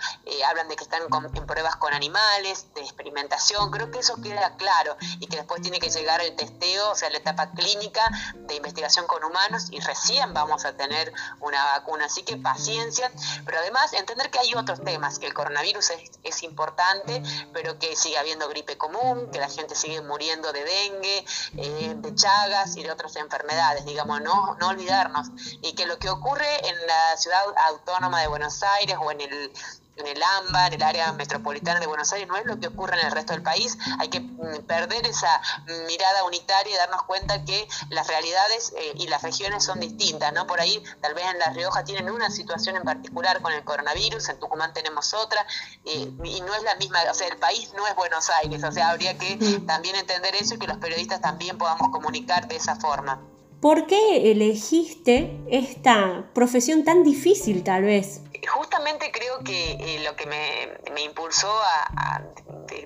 hablan 0.47 0.67
de 0.67 0.75
que 0.75 0.83
están 0.83 1.03
en 1.33 1.45
pruebas 1.45 1.75
con 1.75 1.93
animales, 1.93 2.73
de 2.73 2.81
experimentación. 2.81 3.71
Creo 3.71 3.91
que 3.91 3.99
eso 3.99 4.15
queda 4.21 4.55
claro 4.57 4.97
y 5.19 5.27
que 5.27 5.37
después 5.37 5.61
tiene 5.61 5.79
que 5.79 5.89
llegar 5.89 6.21
el 6.21 6.35
testeo, 6.35 6.91
o 6.91 6.95
sea, 6.95 7.09
la 7.09 7.17
etapa 7.17 7.51
clínica 7.51 8.03
de 8.35 8.55
investigación 8.55 9.05
con 9.07 9.23
humanos 9.23 9.67
y 9.71 9.79
recién 9.79 10.33
vamos 10.33 10.48
a 10.57 10.75
tener 10.75 11.11
una 11.39 11.63
vacuna. 11.63 12.05
Así 12.05 12.23
que 12.23 12.37
paciencia, 12.37 13.11
pero 13.45 13.59
además 13.59 13.93
entender 13.93 14.29
que 14.29 14.39
hay 14.39 14.53
otros 14.55 14.83
temas, 14.83 15.19
que 15.19 15.27
el 15.27 15.33
coronavirus 15.33 15.91
es, 16.23 16.43
importante, 16.43 17.21
pero 17.53 17.77
que 17.77 17.95
sigue 17.95 18.17
habiendo 18.17 18.47
gripe 18.47 18.77
común, 18.77 19.29
que 19.31 19.39
la 19.39 19.49
gente 19.49 19.75
sigue 19.75 20.01
muriendo 20.01 20.53
de 20.53 20.63
dengue, 20.63 21.25
eh, 21.57 21.93
de 21.97 22.15
chagas 22.15 22.77
y 22.77 22.83
de 22.83 22.91
otras 22.91 23.15
enfermedades, 23.17 23.85
digamos, 23.85 24.21
no, 24.21 24.55
no 24.55 24.69
olvidarnos. 24.69 25.27
Y 25.61 25.73
que 25.73 25.85
lo 25.85 25.99
que 25.99 26.09
ocurre 26.09 26.67
en 26.67 26.75
la 26.87 27.17
ciudad 27.17 27.41
autónoma 27.67 28.21
de 28.21 28.27
Buenos 28.27 28.63
Aires 28.63 28.97
o 28.99 29.11
en 29.11 29.21
el 29.21 29.51
en 29.99 30.07
el 30.07 30.21
AMBA, 30.21 30.67
en 30.67 30.73
el 30.73 30.83
área 30.83 31.11
metropolitana 31.13 31.79
de 31.79 31.87
Buenos 31.87 32.11
Aires, 32.13 32.27
no 32.27 32.37
es 32.37 32.45
lo 32.45 32.59
que 32.59 32.67
ocurre 32.67 32.99
en 32.99 33.05
el 33.05 33.11
resto 33.11 33.33
del 33.33 33.41
país. 33.41 33.77
Hay 33.99 34.09
que 34.09 34.19
mm, 34.19 34.63
perder 34.67 35.05
esa 35.05 35.41
mirada 35.87 36.23
unitaria 36.25 36.73
y 36.73 36.77
darnos 36.77 37.03
cuenta 37.03 37.43
que 37.45 37.67
las 37.89 38.07
realidades 38.07 38.73
eh, 38.77 38.93
y 38.95 39.07
las 39.07 39.21
regiones 39.21 39.63
son 39.63 39.79
distintas, 39.79 40.33
¿no? 40.33 40.47
Por 40.47 40.59
ahí, 40.59 40.81
tal 41.01 41.13
vez 41.13 41.25
en 41.25 41.39
La 41.39 41.51
Rioja 41.51 41.83
tienen 41.83 42.09
una 42.09 42.29
situación 42.29 42.75
en 42.75 42.83
particular 42.83 43.41
con 43.41 43.53
el 43.53 43.63
coronavirus, 43.63 44.29
en 44.29 44.39
Tucumán 44.39 44.73
tenemos 44.73 45.13
otra, 45.13 45.45
eh, 45.85 46.11
y 46.23 46.41
no 46.41 46.53
es 46.55 46.63
la 46.63 46.75
misma, 46.75 46.99
o 47.09 47.13
sea, 47.13 47.27
el 47.27 47.37
país 47.37 47.71
no 47.75 47.85
es 47.87 47.95
Buenos 47.95 48.29
Aires, 48.29 48.63
o 48.63 48.71
sea, 48.71 48.89
habría 48.89 49.17
que 49.17 49.37
también 49.67 49.95
entender 49.95 50.35
eso 50.35 50.55
y 50.55 50.59
que 50.59 50.67
los 50.67 50.77
periodistas 50.77 51.21
también 51.21 51.57
podamos 51.57 51.89
comunicar 51.91 52.47
de 52.47 52.55
esa 52.55 52.75
forma. 52.75 53.19
¿Por 53.61 53.87
qué 53.87 54.31
elegiste 54.31 55.37
esta 55.51 56.29
profesión 56.33 56.85
tan 56.85 57.03
difícil 57.03 57.61
tal 57.61 57.83
vez? 57.83 58.21
Justamente 58.47 59.11
creo 59.11 59.39
que 59.43 59.71
eh, 59.71 59.99
lo 60.03 60.15
que 60.15 60.25
me, 60.25 61.01
impulsó 61.03 61.51
a, 61.51 62.21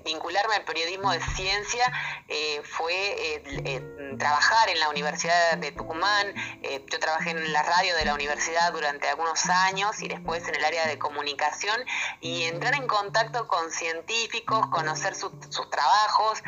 vincularme 0.05 0.55
al 0.55 0.63
periodismo 0.63 1.11
de 1.11 1.21
ciencia 1.35 1.91
eh, 2.27 2.61
fue 2.63 2.93
eh, 2.93 4.15
trabajar 4.17 4.69
en 4.69 4.79
la 4.79 4.89
Universidad 4.89 5.57
de 5.57 5.71
Tucumán. 5.71 6.33
yo 6.89 6.99
trabajé 6.99 7.31
en 7.31 7.51
la 7.51 7.63
radio 7.63 7.95
de 7.95 8.05
la 8.05 8.13
universidad 8.13 8.71
durante 8.71 9.09
algunos 9.09 9.45
años 9.49 10.01
y 10.01 10.07
después 10.07 10.47
en 10.47 10.55
el 10.55 10.63
área 10.63 10.87
de 10.87 10.97
comunicación 10.97 11.79
y 12.21 12.43
entrar 12.43 12.75
en 12.75 12.87
contacto 12.87 13.47
con 13.47 13.71
científicos, 13.71 14.67
conocer 14.67 15.15
sus 15.15 15.69
trabajos, 15.69 16.41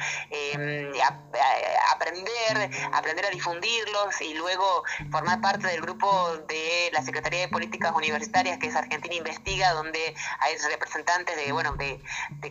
aprender, 1.91 2.69
aprender 2.93 3.25
a 3.25 3.29
difundirlos 3.29 4.14
y 4.21 4.33
luego 4.33 4.83
formar 5.11 5.41
parte 5.41 5.67
del 5.67 5.81
grupo 5.81 6.37
de 6.47 6.89
la 6.93 7.01
Secretaría 7.01 7.41
de 7.41 7.47
Políticas 7.47 7.93
Universitarias 7.95 8.57
que 8.57 8.67
es 8.67 8.75
Argentina 8.75 9.15
Investiga, 9.15 9.73
donde 9.73 10.15
hay 10.39 10.55
representantes 10.69 11.35
de, 11.35 11.51
bueno, 11.51 11.73
de, 11.73 12.01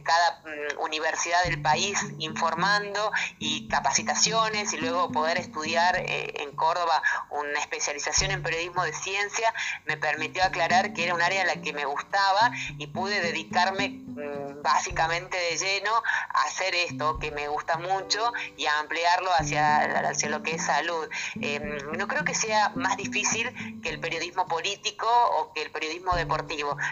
cada 0.02 0.42
mm, 0.44 0.80
universidad 0.82 1.42
del 1.44 1.60
país 1.62 1.98
informando 2.18 3.12
y 3.38 3.68
capacitaciones 3.68 4.72
y 4.72 4.78
luego 4.78 5.10
poder 5.12 5.38
estudiar 5.38 5.96
eh, 5.96 6.42
en 6.42 6.52
Córdoba 6.56 7.02
una 7.30 7.58
especialización 7.60 8.30
en 8.30 8.42
periodismo 8.42 8.84
de 8.84 8.92
ciencia, 8.92 9.52
me 9.86 9.96
permitió 9.96 10.44
aclarar 10.44 10.92
que 10.92 11.04
era 11.04 11.14
un 11.14 11.22
área 11.22 11.42
a 11.42 11.46
la 11.46 11.56
que 11.56 11.72
me 11.72 11.84
gustaba 11.84 12.50
y 12.78 12.86
pude 12.88 13.20
dedicarme 13.20 13.88
mm, 13.88 14.62
básicamente 14.62 15.36
de 15.36 15.56
lleno 15.56 15.90
a 15.94 16.42
hacer 16.44 16.74
esto 16.74 17.18
que 17.18 17.30
me 17.30 17.48
gusta 17.48 17.78
mucho 17.78 18.32
y 18.56 18.66
a 18.66 18.78
ampliarlo 18.80 19.30
hacia, 19.32 20.08
hacia 20.08 20.28
lo 20.28 20.42
que 20.42 20.56
es 20.56 20.64
salud. 20.64 21.08
Em, 21.54 21.96
no 21.96 22.08
creo 22.08 22.24
que 22.24 22.34
sea 22.34 22.70
más 22.74 22.96
difícil 22.96 23.50
que 23.80 23.90
el 23.90 24.00
periodismo 24.00 24.46
político 24.46 25.06
o 25.38 25.52
que 25.52 25.62
el 25.62 25.70
periodismo 25.70 26.14
de 26.16 26.24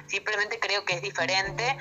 Simplemente 0.06 0.58
creo 0.58 0.84
que 0.84 0.94
es 0.94 1.02
diferente, 1.02 1.76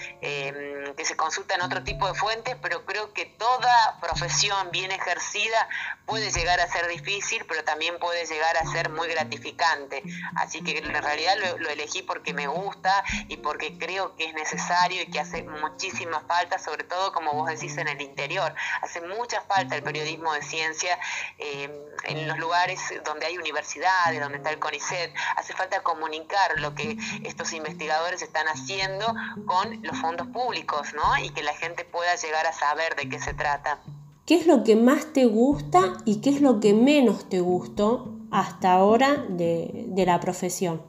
em, 0.85 0.93
que 0.95 1.05
se 1.05 1.15
consultan 1.15 1.61
otro 1.61 1.83
tipo 1.83 2.07
de 2.07 2.13
fuentes, 2.13 2.55
pero 2.61 2.85
creo 2.85 3.13
que 3.13 3.25
toda 3.25 3.97
profesión 3.99 4.71
bien 4.71 4.91
ejercida 4.91 5.67
puede 6.05 6.31
llegar 6.31 6.59
a 6.59 6.67
ser 6.67 6.87
difícil, 6.87 7.45
pero 7.47 7.63
también 7.63 7.97
puede 7.99 8.25
llegar 8.25 8.57
a 8.57 8.65
ser 8.65 8.89
muy 8.89 9.07
gratificante. 9.07 10.03
Así 10.35 10.61
que 10.61 10.77
en 10.77 10.93
realidad 10.93 11.35
lo, 11.57 11.69
elegí 11.69 12.01
porque 12.01 12.33
me 12.33 12.47
gusta 12.47 13.03
y 13.27 13.37
porque 13.37 13.77
creo 13.77 14.15
que 14.15 14.25
es 14.25 14.33
necesario 14.33 15.03
y 15.03 15.05
que 15.07 15.19
hace 15.19 15.43
muchísima 15.43 16.21
falta, 16.27 16.59
sobre 16.59 16.83
todo 16.83 17.13
como 17.13 17.33
vos 17.33 17.49
decís 17.49 17.77
en 17.77 17.87
el 17.87 18.01
interior. 18.01 18.53
Hace 18.81 19.01
mucha 19.01 19.41
falta 19.41 19.75
el 19.75 19.83
periodismo 19.83 20.33
de 20.33 20.41
ciencia 20.41 20.99
em, 21.37 21.71
en 22.03 22.27
los 22.27 22.37
lugares 22.37 22.79
donde 23.05 23.25
hay 23.25 23.37
universidades, 23.37 24.19
donde 24.19 24.37
está 24.37 24.49
el 24.49 24.59
CONICET. 24.59 25.13
Hace 25.37 25.53
falta 25.53 25.81
comunicar 25.81 26.59
lo 26.59 26.75
que 26.75 26.97
estos 27.23 27.53
investigadores 27.53 28.21
están 28.21 28.47
haciendo 28.47 29.15
con 29.45 29.81
los 29.81 29.97
fondos 29.99 30.27
públicos, 30.27 30.70
¿no? 30.93 31.17
Y 31.23 31.29
que 31.29 31.43
la 31.43 31.53
gente 31.53 31.85
pueda 31.85 32.15
llegar 32.15 32.45
a 32.47 32.53
saber 32.53 32.95
de 32.95 33.09
qué 33.09 33.19
se 33.19 33.33
trata. 33.33 33.81
¿Qué 34.25 34.35
es 34.35 34.47
lo 34.47 34.63
que 34.63 34.75
más 34.75 35.13
te 35.13 35.25
gusta 35.25 35.97
y 36.05 36.21
qué 36.21 36.29
es 36.29 36.41
lo 36.41 36.59
que 36.59 36.73
menos 36.73 37.27
te 37.27 37.39
gustó 37.39 38.13
hasta 38.31 38.71
ahora 38.71 39.25
de, 39.27 39.87
la 40.05 40.19
profesión? 40.19 40.81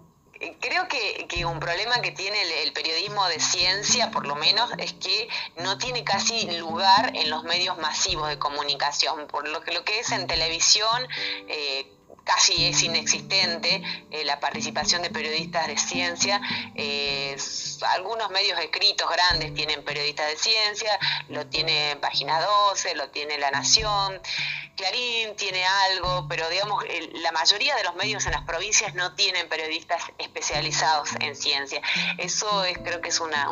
Creo 0.60 0.86
que, 0.88 1.44
un 1.44 1.58
problema 1.58 2.00
que 2.00 2.12
tiene 2.12 2.36
el, 2.62 2.72
periodismo 2.72 3.26
de 3.26 3.40
ciencia, 3.40 4.10
por 4.10 4.26
lo 4.26 4.36
menos, 4.36 4.70
es 4.78 4.92
que 4.92 5.28
no 5.56 5.76
tiene 5.78 6.04
casi 6.04 6.50
lugar 6.58 7.16
en 7.16 7.30
los 7.30 7.42
medios 7.44 7.78
masivos 7.78 8.28
de 8.28 8.38
comunicación. 8.38 9.26
Por 9.26 9.48
lo 9.48 9.60
que, 9.60 9.72
lo 9.72 9.84
que 9.84 9.98
es 10.00 10.12
en 10.12 10.26
televisión, 10.26 11.08
eh, 11.48 11.92
casi 12.24 12.66
es 12.66 12.82
inexistente 12.82 13.82
eh, 14.10 14.24
la 14.24 14.40
participación 14.40 15.02
de 15.02 15.10
periodistas 15.10 15.66
de 15.66 15.76
ciencia. 15.76 16.40
Eh, 16.74 17.36
algunos 17.94 18.30
medios 18.30 18.58
escritos 18.60 19.10
grandes 19.10 19.54
tienen 19.54 19.82
periodistas 19.84 20.28
de 20.28 20.36
ciencia, 20.36 20.98
lo 21.28 21.46
tiene 21.46 21.96
Página 22.00 22.40
12, 22.40 22.94
lo 22.94 23.08
tiene 23.10 23.38
La 23.38 23.50
Nación, 23.50 24.20
Clarín 24.76 25.36
tiene 25.36 25.64
algo, 25.64 26.26
pero 26.28 26.48
digamos, 26.48 26.84
la 27.14 27.32
mayoría 27.32 27.76
de 27.76 27.84
los 27.84 27.94
medios 27.94 28.24
en 28.26 28.32
las 28.32 28.42
provincias 28.42 28.94
no 28.94 29.14
tienen 29.14 29.48
periodistas 29.48 30.02
especializados 30.18 31.10
en 31.20 31.36
ciencia. 31.36 31.82
Eso 32.18 32.64
es, 32.64 32.78
creo 32.78 33.00
que 33.00 33.10
es 33.10 33.20
una, 33.20 33.50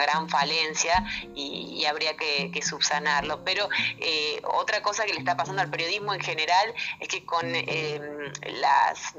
gran 0.00 0.28
falencia 0.28 1.04
y, 1.34 1.84
habría 1.86 2.16
que, 2.16 2.60
subsanarlo. 2.62 3.44
Pero 3.44 3.68
eh, 4.00 4.40
otra 4.44 4.82
cosa 4.82 5.04
que 5.04 5.12
le 5.12 5.20
está 5.20 5.36
pasando 5.36 5.62
al 5.62 5.70
periodismo 5.70 6.14
en 6.14 6.20
general 6.20 6.74
es 7.00 7.08
que 7.08 7.24
con 7.24 7.52
las 7.52 9.14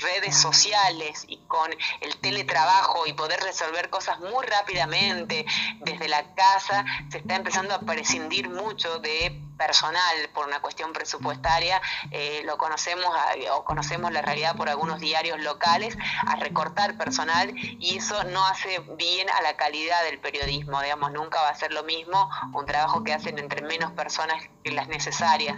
redes 0.00 0.36
sociales 0.36 1.24
y 1.28 1.38
con 1.46 1.70
el 2.00 2.16
teletrabajo 2.16 3.06
y 3.06 3.12
poder 3.12 3.40
resolver 3.40 3.88
cosas 3.88 4.18
muy 4.20 4.44
rápidamente 4.46 5.46
desde 5.80 6.08
la 6.08 6.34
casa, 6.34 6.84
se 7.10 7.18
está 7.18 7.36
empezando 7.36 7.74
a 7.74 7.80
prescindir 7.80 8.48
mucho 8.48 8.98
de 8.98 9.47
personal 9.58 10.30
por 10.32 10.46
una 10.46 10.60
cuestión 10.60 10.92
presupuestaria, 10.92 11.82
eh, 12.10 12.42
lo 12.44 12.56
conocemos 12.56 13.06
o 13.52 13.64
conocemos 13.64 14.12
la 14.12 14.22
realidad 14.22 14.56
por 14.56 14.68
algunos 14.68 15.00
diarios 15.00 15.40
locales, 15.40 15.96
a 16.26 16.36
recortar 16.36 16.96
personal 16.96 17.52
y 17.54 17.98
eso 17.98 18.24
no 18.24 18.44
hace 18.46 18.78
bien 18.96 19.28
a 19.30 19.42
la 19.42 19.56
calidad 19.56 20.02
del 20.04 20.20
periodismo, 20.20 20.80
digamos, 20.80 21.12
nunca 21.12 21.40
va 21.42 21.50
a 21.50 21.54
ser 21.54 21.72
lo 21.72 21.82
mismo 21.82 22.30
un 22.54 22.66
trabajo 22.66 23.04
que 23.04 23.12
hacen 23.12 23.38
entre 23.38 23.62
menos 23.62 23.92
personas 23.92 24.42
que 24.62 24.70
las 24.70 24.88
necesarias. 24.88 25.56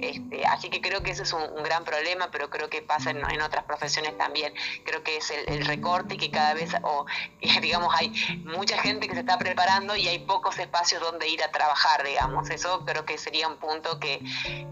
Este, 0.00 0.46
así 0.46 0.70
que 0.70 0.80
creo 0.80 1.02
que 1.02 1.10
ese 1.10 1.22
es 1.22 1.32
un, 1.32 1.62
gran 1.62 1.84
problema, 1.84 2.30
pero 2.30 2.50
creo 2.50 2.68
que 2.68 2.82
pasa 2.82 3.10
en, 3.10 3.42
otras 3.42 3.64
profesiones 3.64 4.16
también. 4.18 4.52
Creo 4.84 5.02
que 5.02 5.16
es 5.18 5.30
el, 5.30 5.64
recorte 5.66 6.14
y 6.14 6.18
que 6.18 6.30
cada 6.30 6.54
vez, 6.54 6.70
o 6.82 7.06
digamos, 7.62 7.94
hay 7.96 8.10
mucha 8.44 8.78
gente 8.78 9.08
que 9.08 9.14
se 9.14 9.20
está 9.20 9.38
preparando 9.38 9.96
y 9.96 10.08
hay 10.08 10.20
pocos 10.20 10.58
espacios 10.58 11.00
donde 11.00 11.28
ir 11.28 11.42
a 11.42 11.50
trabajar, 11.50 12.04
digamos. 12.04 12.50
Eso 12.50 12.84
creo 12.84 13.04
que 13.04 13.14
es 13.14 13.26
sería 13.32 13.48
un 13.48 13.56
punto 13.56 13.98
que, 13.98 14.20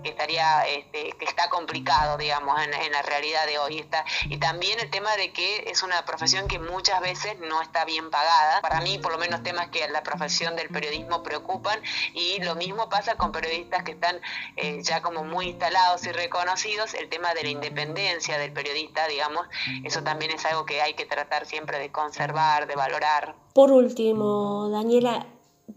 estaría, 0.05 0.67
este, 0.69 1.13
que 1.13 1.25
está 1.25 1.49
complicado, 1.49 2.19
digamos, 2.19 2.61
en, 2.63 2.93
la 2.93 3.01
realidad 3.01 3.47
de 3.47 3.59
hoy. 3.59 3.79
Está, 3.79 4.05
y 4.29 4.37
también 4.37 4.79
el 4.81 4.91
tema 4.91 5.17
de 5.17 5.33
que 5.33 5.65
es 5.71 5.83
una 5.83 6.05
profesión 6.05 6.47
que 6.47 6.59
muchas 6.59 7.01
veces 7.01 7.39
no 7.41 7.63
está 7.63 7.87
bien 7.87 8.11
pagada. 8.11 8.61
Para 8.61 8.83
mí, 8.83 8.99
por 8.99 9.13
lo 9.13 9.19
menos, 9.19 9.43
temas 9.43 9.71
que 9.71 9.89
la 9.89 10.03
profesión 10.03 10.57
del 10.57 10.69
periodismo 10.69 11.23
preocupan 11.23 11.81
y 12.13 12.43
lo 12.43 12.55
mismo 12.55 12.91
pasa 12.91 13.15
con 13.15 13.33
periodistas 13.33 13.83
que 13.83 13.93
están 13.93 14.21
eh, 14.57 14.83
ya 14.83 15.01
como 15.01 15.25
muy 15.25 15.47
instalados 15.47 16.05
y 16.05 16.13
reconocidos, 16.13 16.93
el 16.93 17.09
tema 17.09 17.33
de 17.33 17.45
la 17.45 17.49
independencia 17.49 18.37
del 18.37 18.53
periodista, 18.53 19.09
digamos, 19.09 19.47
eso 19.85 20.03
también 20.03 20.33
es 20.33 20.45
algo 20.45 20.67
que 20.67 20.83
hay 20.83 20.93
que 20.93 21.07
tratar 21.07 21.47
siempre 21.47 21.79
de 21.79 21.91
conservar, 21.91 22.67
de 22.67 22.77
valorar. 22.77 23.37
Por 23.55 23.73
último, 23.73 24.69
Daniela, 24.69 25.27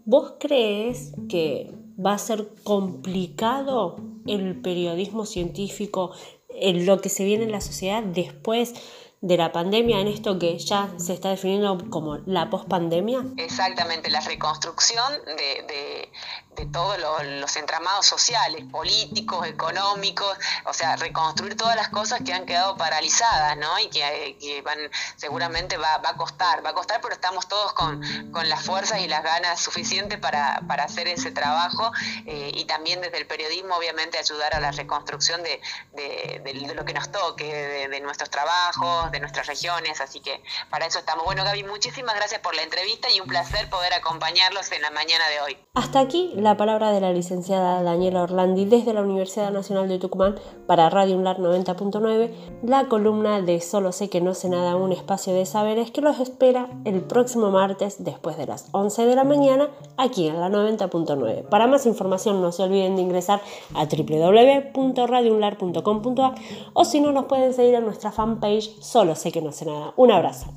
¿vos 0.04 0.34
crees 0.38 1.12
que 1.30 1.83
va 1.98 2.14
a 2.14 2.18
ser 2.18 2.48
complicado 2.64 3.96
el 4.26 4.60
periodismo 4.60 5.26
científico 5.26 6.12
en 6.48 6.86
lo 6.86 7.00
que 7.00 7.08
se 7.08 7.24
viene 7.24 7.44
en 7.44 7.52
la 7.52 7.60
sociedad 7.60 8.02
después 8.02 8.74
de 9.24 9.38
la 9.38 9.52
pandemia 9.52 10.00
en 10.00 10.08
esto 10.08 10.38
que 10.38 10.58
ya 10.58 10.90
se 10.98 11.14
está 11.14 11.30
definiendo 11.30 11.78
como 11.88 12.18
la 12.26 12.50
pospandemia? 12.50 13.24
Exactamente, 13.38 14.10
la 14.10 14.20
reconstrucción 14.20 15.10
de, 15.24 16.10
de 16.56 16.66
todos 16.66 16.98
los, 16.98 17.56
entramados 17.56 18.06
sociales, 18.06 18.64
políticos, 18.70 19.46
económicos, 19.46 20.36
o 20.64 20.72
sea, 20.72 20.96
reconstruir 20.96 21.56
todas 21.56 21.76
las 21.76 21.88
cosas 21.88 22.20
que 22.24 22.32
han 22.32 22.46
quedado 22.46 22.76
paralizadas, 22.76 23.56
¿no? 23.56 23.78
Y 23.78 23.88
que, 23.88 24.62
van, 24.64 24.78
seguramente 25.16 25.76
va, 25.76 26.00
a 26.02 26.16
costar, 26.16 26.64
va 26.64 26.70
a 26.70 26.74
costar, 26.74 27.00
pero 27.00 27.14
estamos 27.14 27.48
todos 27.48 27.72
con, 27.72 28.00
las 28.48 28.62
fuerzas 28.62 29.00
y 29.00 29.08
las 29.08 29.22
ganas 29.22 29.60
suficientes 29.60 30.18
para, 30.18 30.62
hacer 30.84 31.08
ese 31.08 31.30
trabajo 31.30 31.90
eh, 32.26 32.52
y 32.54 32.66
también 32.66 33.00
desde 33.00 33.18
el 33.18 33.26
periodismo, 33.26 33.76
obviamente, 33.76 34.18
ayudar 34.18 34.54
a 34.54 34.60
la 34.60 34.70
reconstrucción 34.70 35.42
de, 35.42 35.60
lo 36.74 36.84
que 36.84 36.92
nos 36.92 37.10
toque, 37.10 37.88
de, 37.88 38.00
nuestros 38.00 38.28
trabajos, 38.28 39.10
nuestras 39.20 39.46
regiones, 39.46 40.00
así 40.00 40.20
que 40.20 40.42
para 40.70 40.86
eso 40.86 40.98
estamos. 40.98 41.24
Bueno, 41.24 41.44
Gaby, 41.44 41.64
muchísimas 41.64 42.14
gracias 42.14 42.40
por 42.40 42.54
la 42.54 42.62
entrevista 42.62 43.10
y 43.10 43.20
un 43.20 43.26
placer 43.26 43.68
poder 43.70 43.92
acompañarlos 43.94 44.70
en 44.72 44.82
la 44.82 44.90
mañana 44.90 45.28
de 45.28 45.40
hoy. 45.40 45.56
Hasta 45.74 46.00
aquí 46.00 46.32
la 46.36 46.56
palabra 46.56 46.90
de 46.90 47.00
la 47.00 47.12
licenciada 47.12 47.82
Daniela 47.82 48.22
Orlandi 48.22 48.64
desde 48.64 48.94
la 48.94 49.02
Universidad 49.02 49.50
Nacional 49.50 49.88
de 49.88 49.98
Tucumán 49.98 50.38
para 50.66 50.90
Radio 50.90 51.16
UNLAR 51.16 51.38
90.9, 51.38 52.60
la 52.62 52.88
columna 52.88 53.40
de 53.40 53.60
Solo 53.60 53.92
sé 53.92 54.08
que 54.08 54.20
no 54.20 54.34
sé 54.34 54.48
nada, 54.48 54.76
un 54.76 54.92
espacio 54.92 55.34
de 55.34 55.46
saberes 55.46 55.90
que 55.90 56.00
los 56.00 56.20
espera 56.20 56.68
el 56.84 57.02
próximo 57.02 57.50
martes 57.50 58.04
después 58.04 58.36
de 58.36 58.46
las 58.46 58.68
11 58.72 59.06
de 59.06 59.16
la 59.16 59.24
mañana 59.24 59.70
aquí 59.96 60.28
en 60.28 60.38
la 60.40 60.48
90.9. 60.48 61.48
Para 61.48 61.66
más 61.66 61.86
información 61.86 62.40
no 62.40 62.52
se 62.52 62.62
olviden 62.62 62.94
de 62.96 63.02
ingresar 63.02 63.42
a 63.74 63.86
www.radiounlar.com.ar 63.86 66.34
o 66.72 66.84
si 66.84 67.00
no 67.00 67.10
nos 67.12 67.24
pueden 67.26 67.54
seguir 67.54 67.74
en 67.74 67.84
nuestra 67.84 68.12
fanpage 68.12 68.80
Solo 68.94 69.16
sé 69.16 69.32
que 69.32 69.42
no 69.42 69.50
sé 69.50 69.64
nada. 69.64 69.92
Un 69.96 70.12
abrazo. 70.12 70.54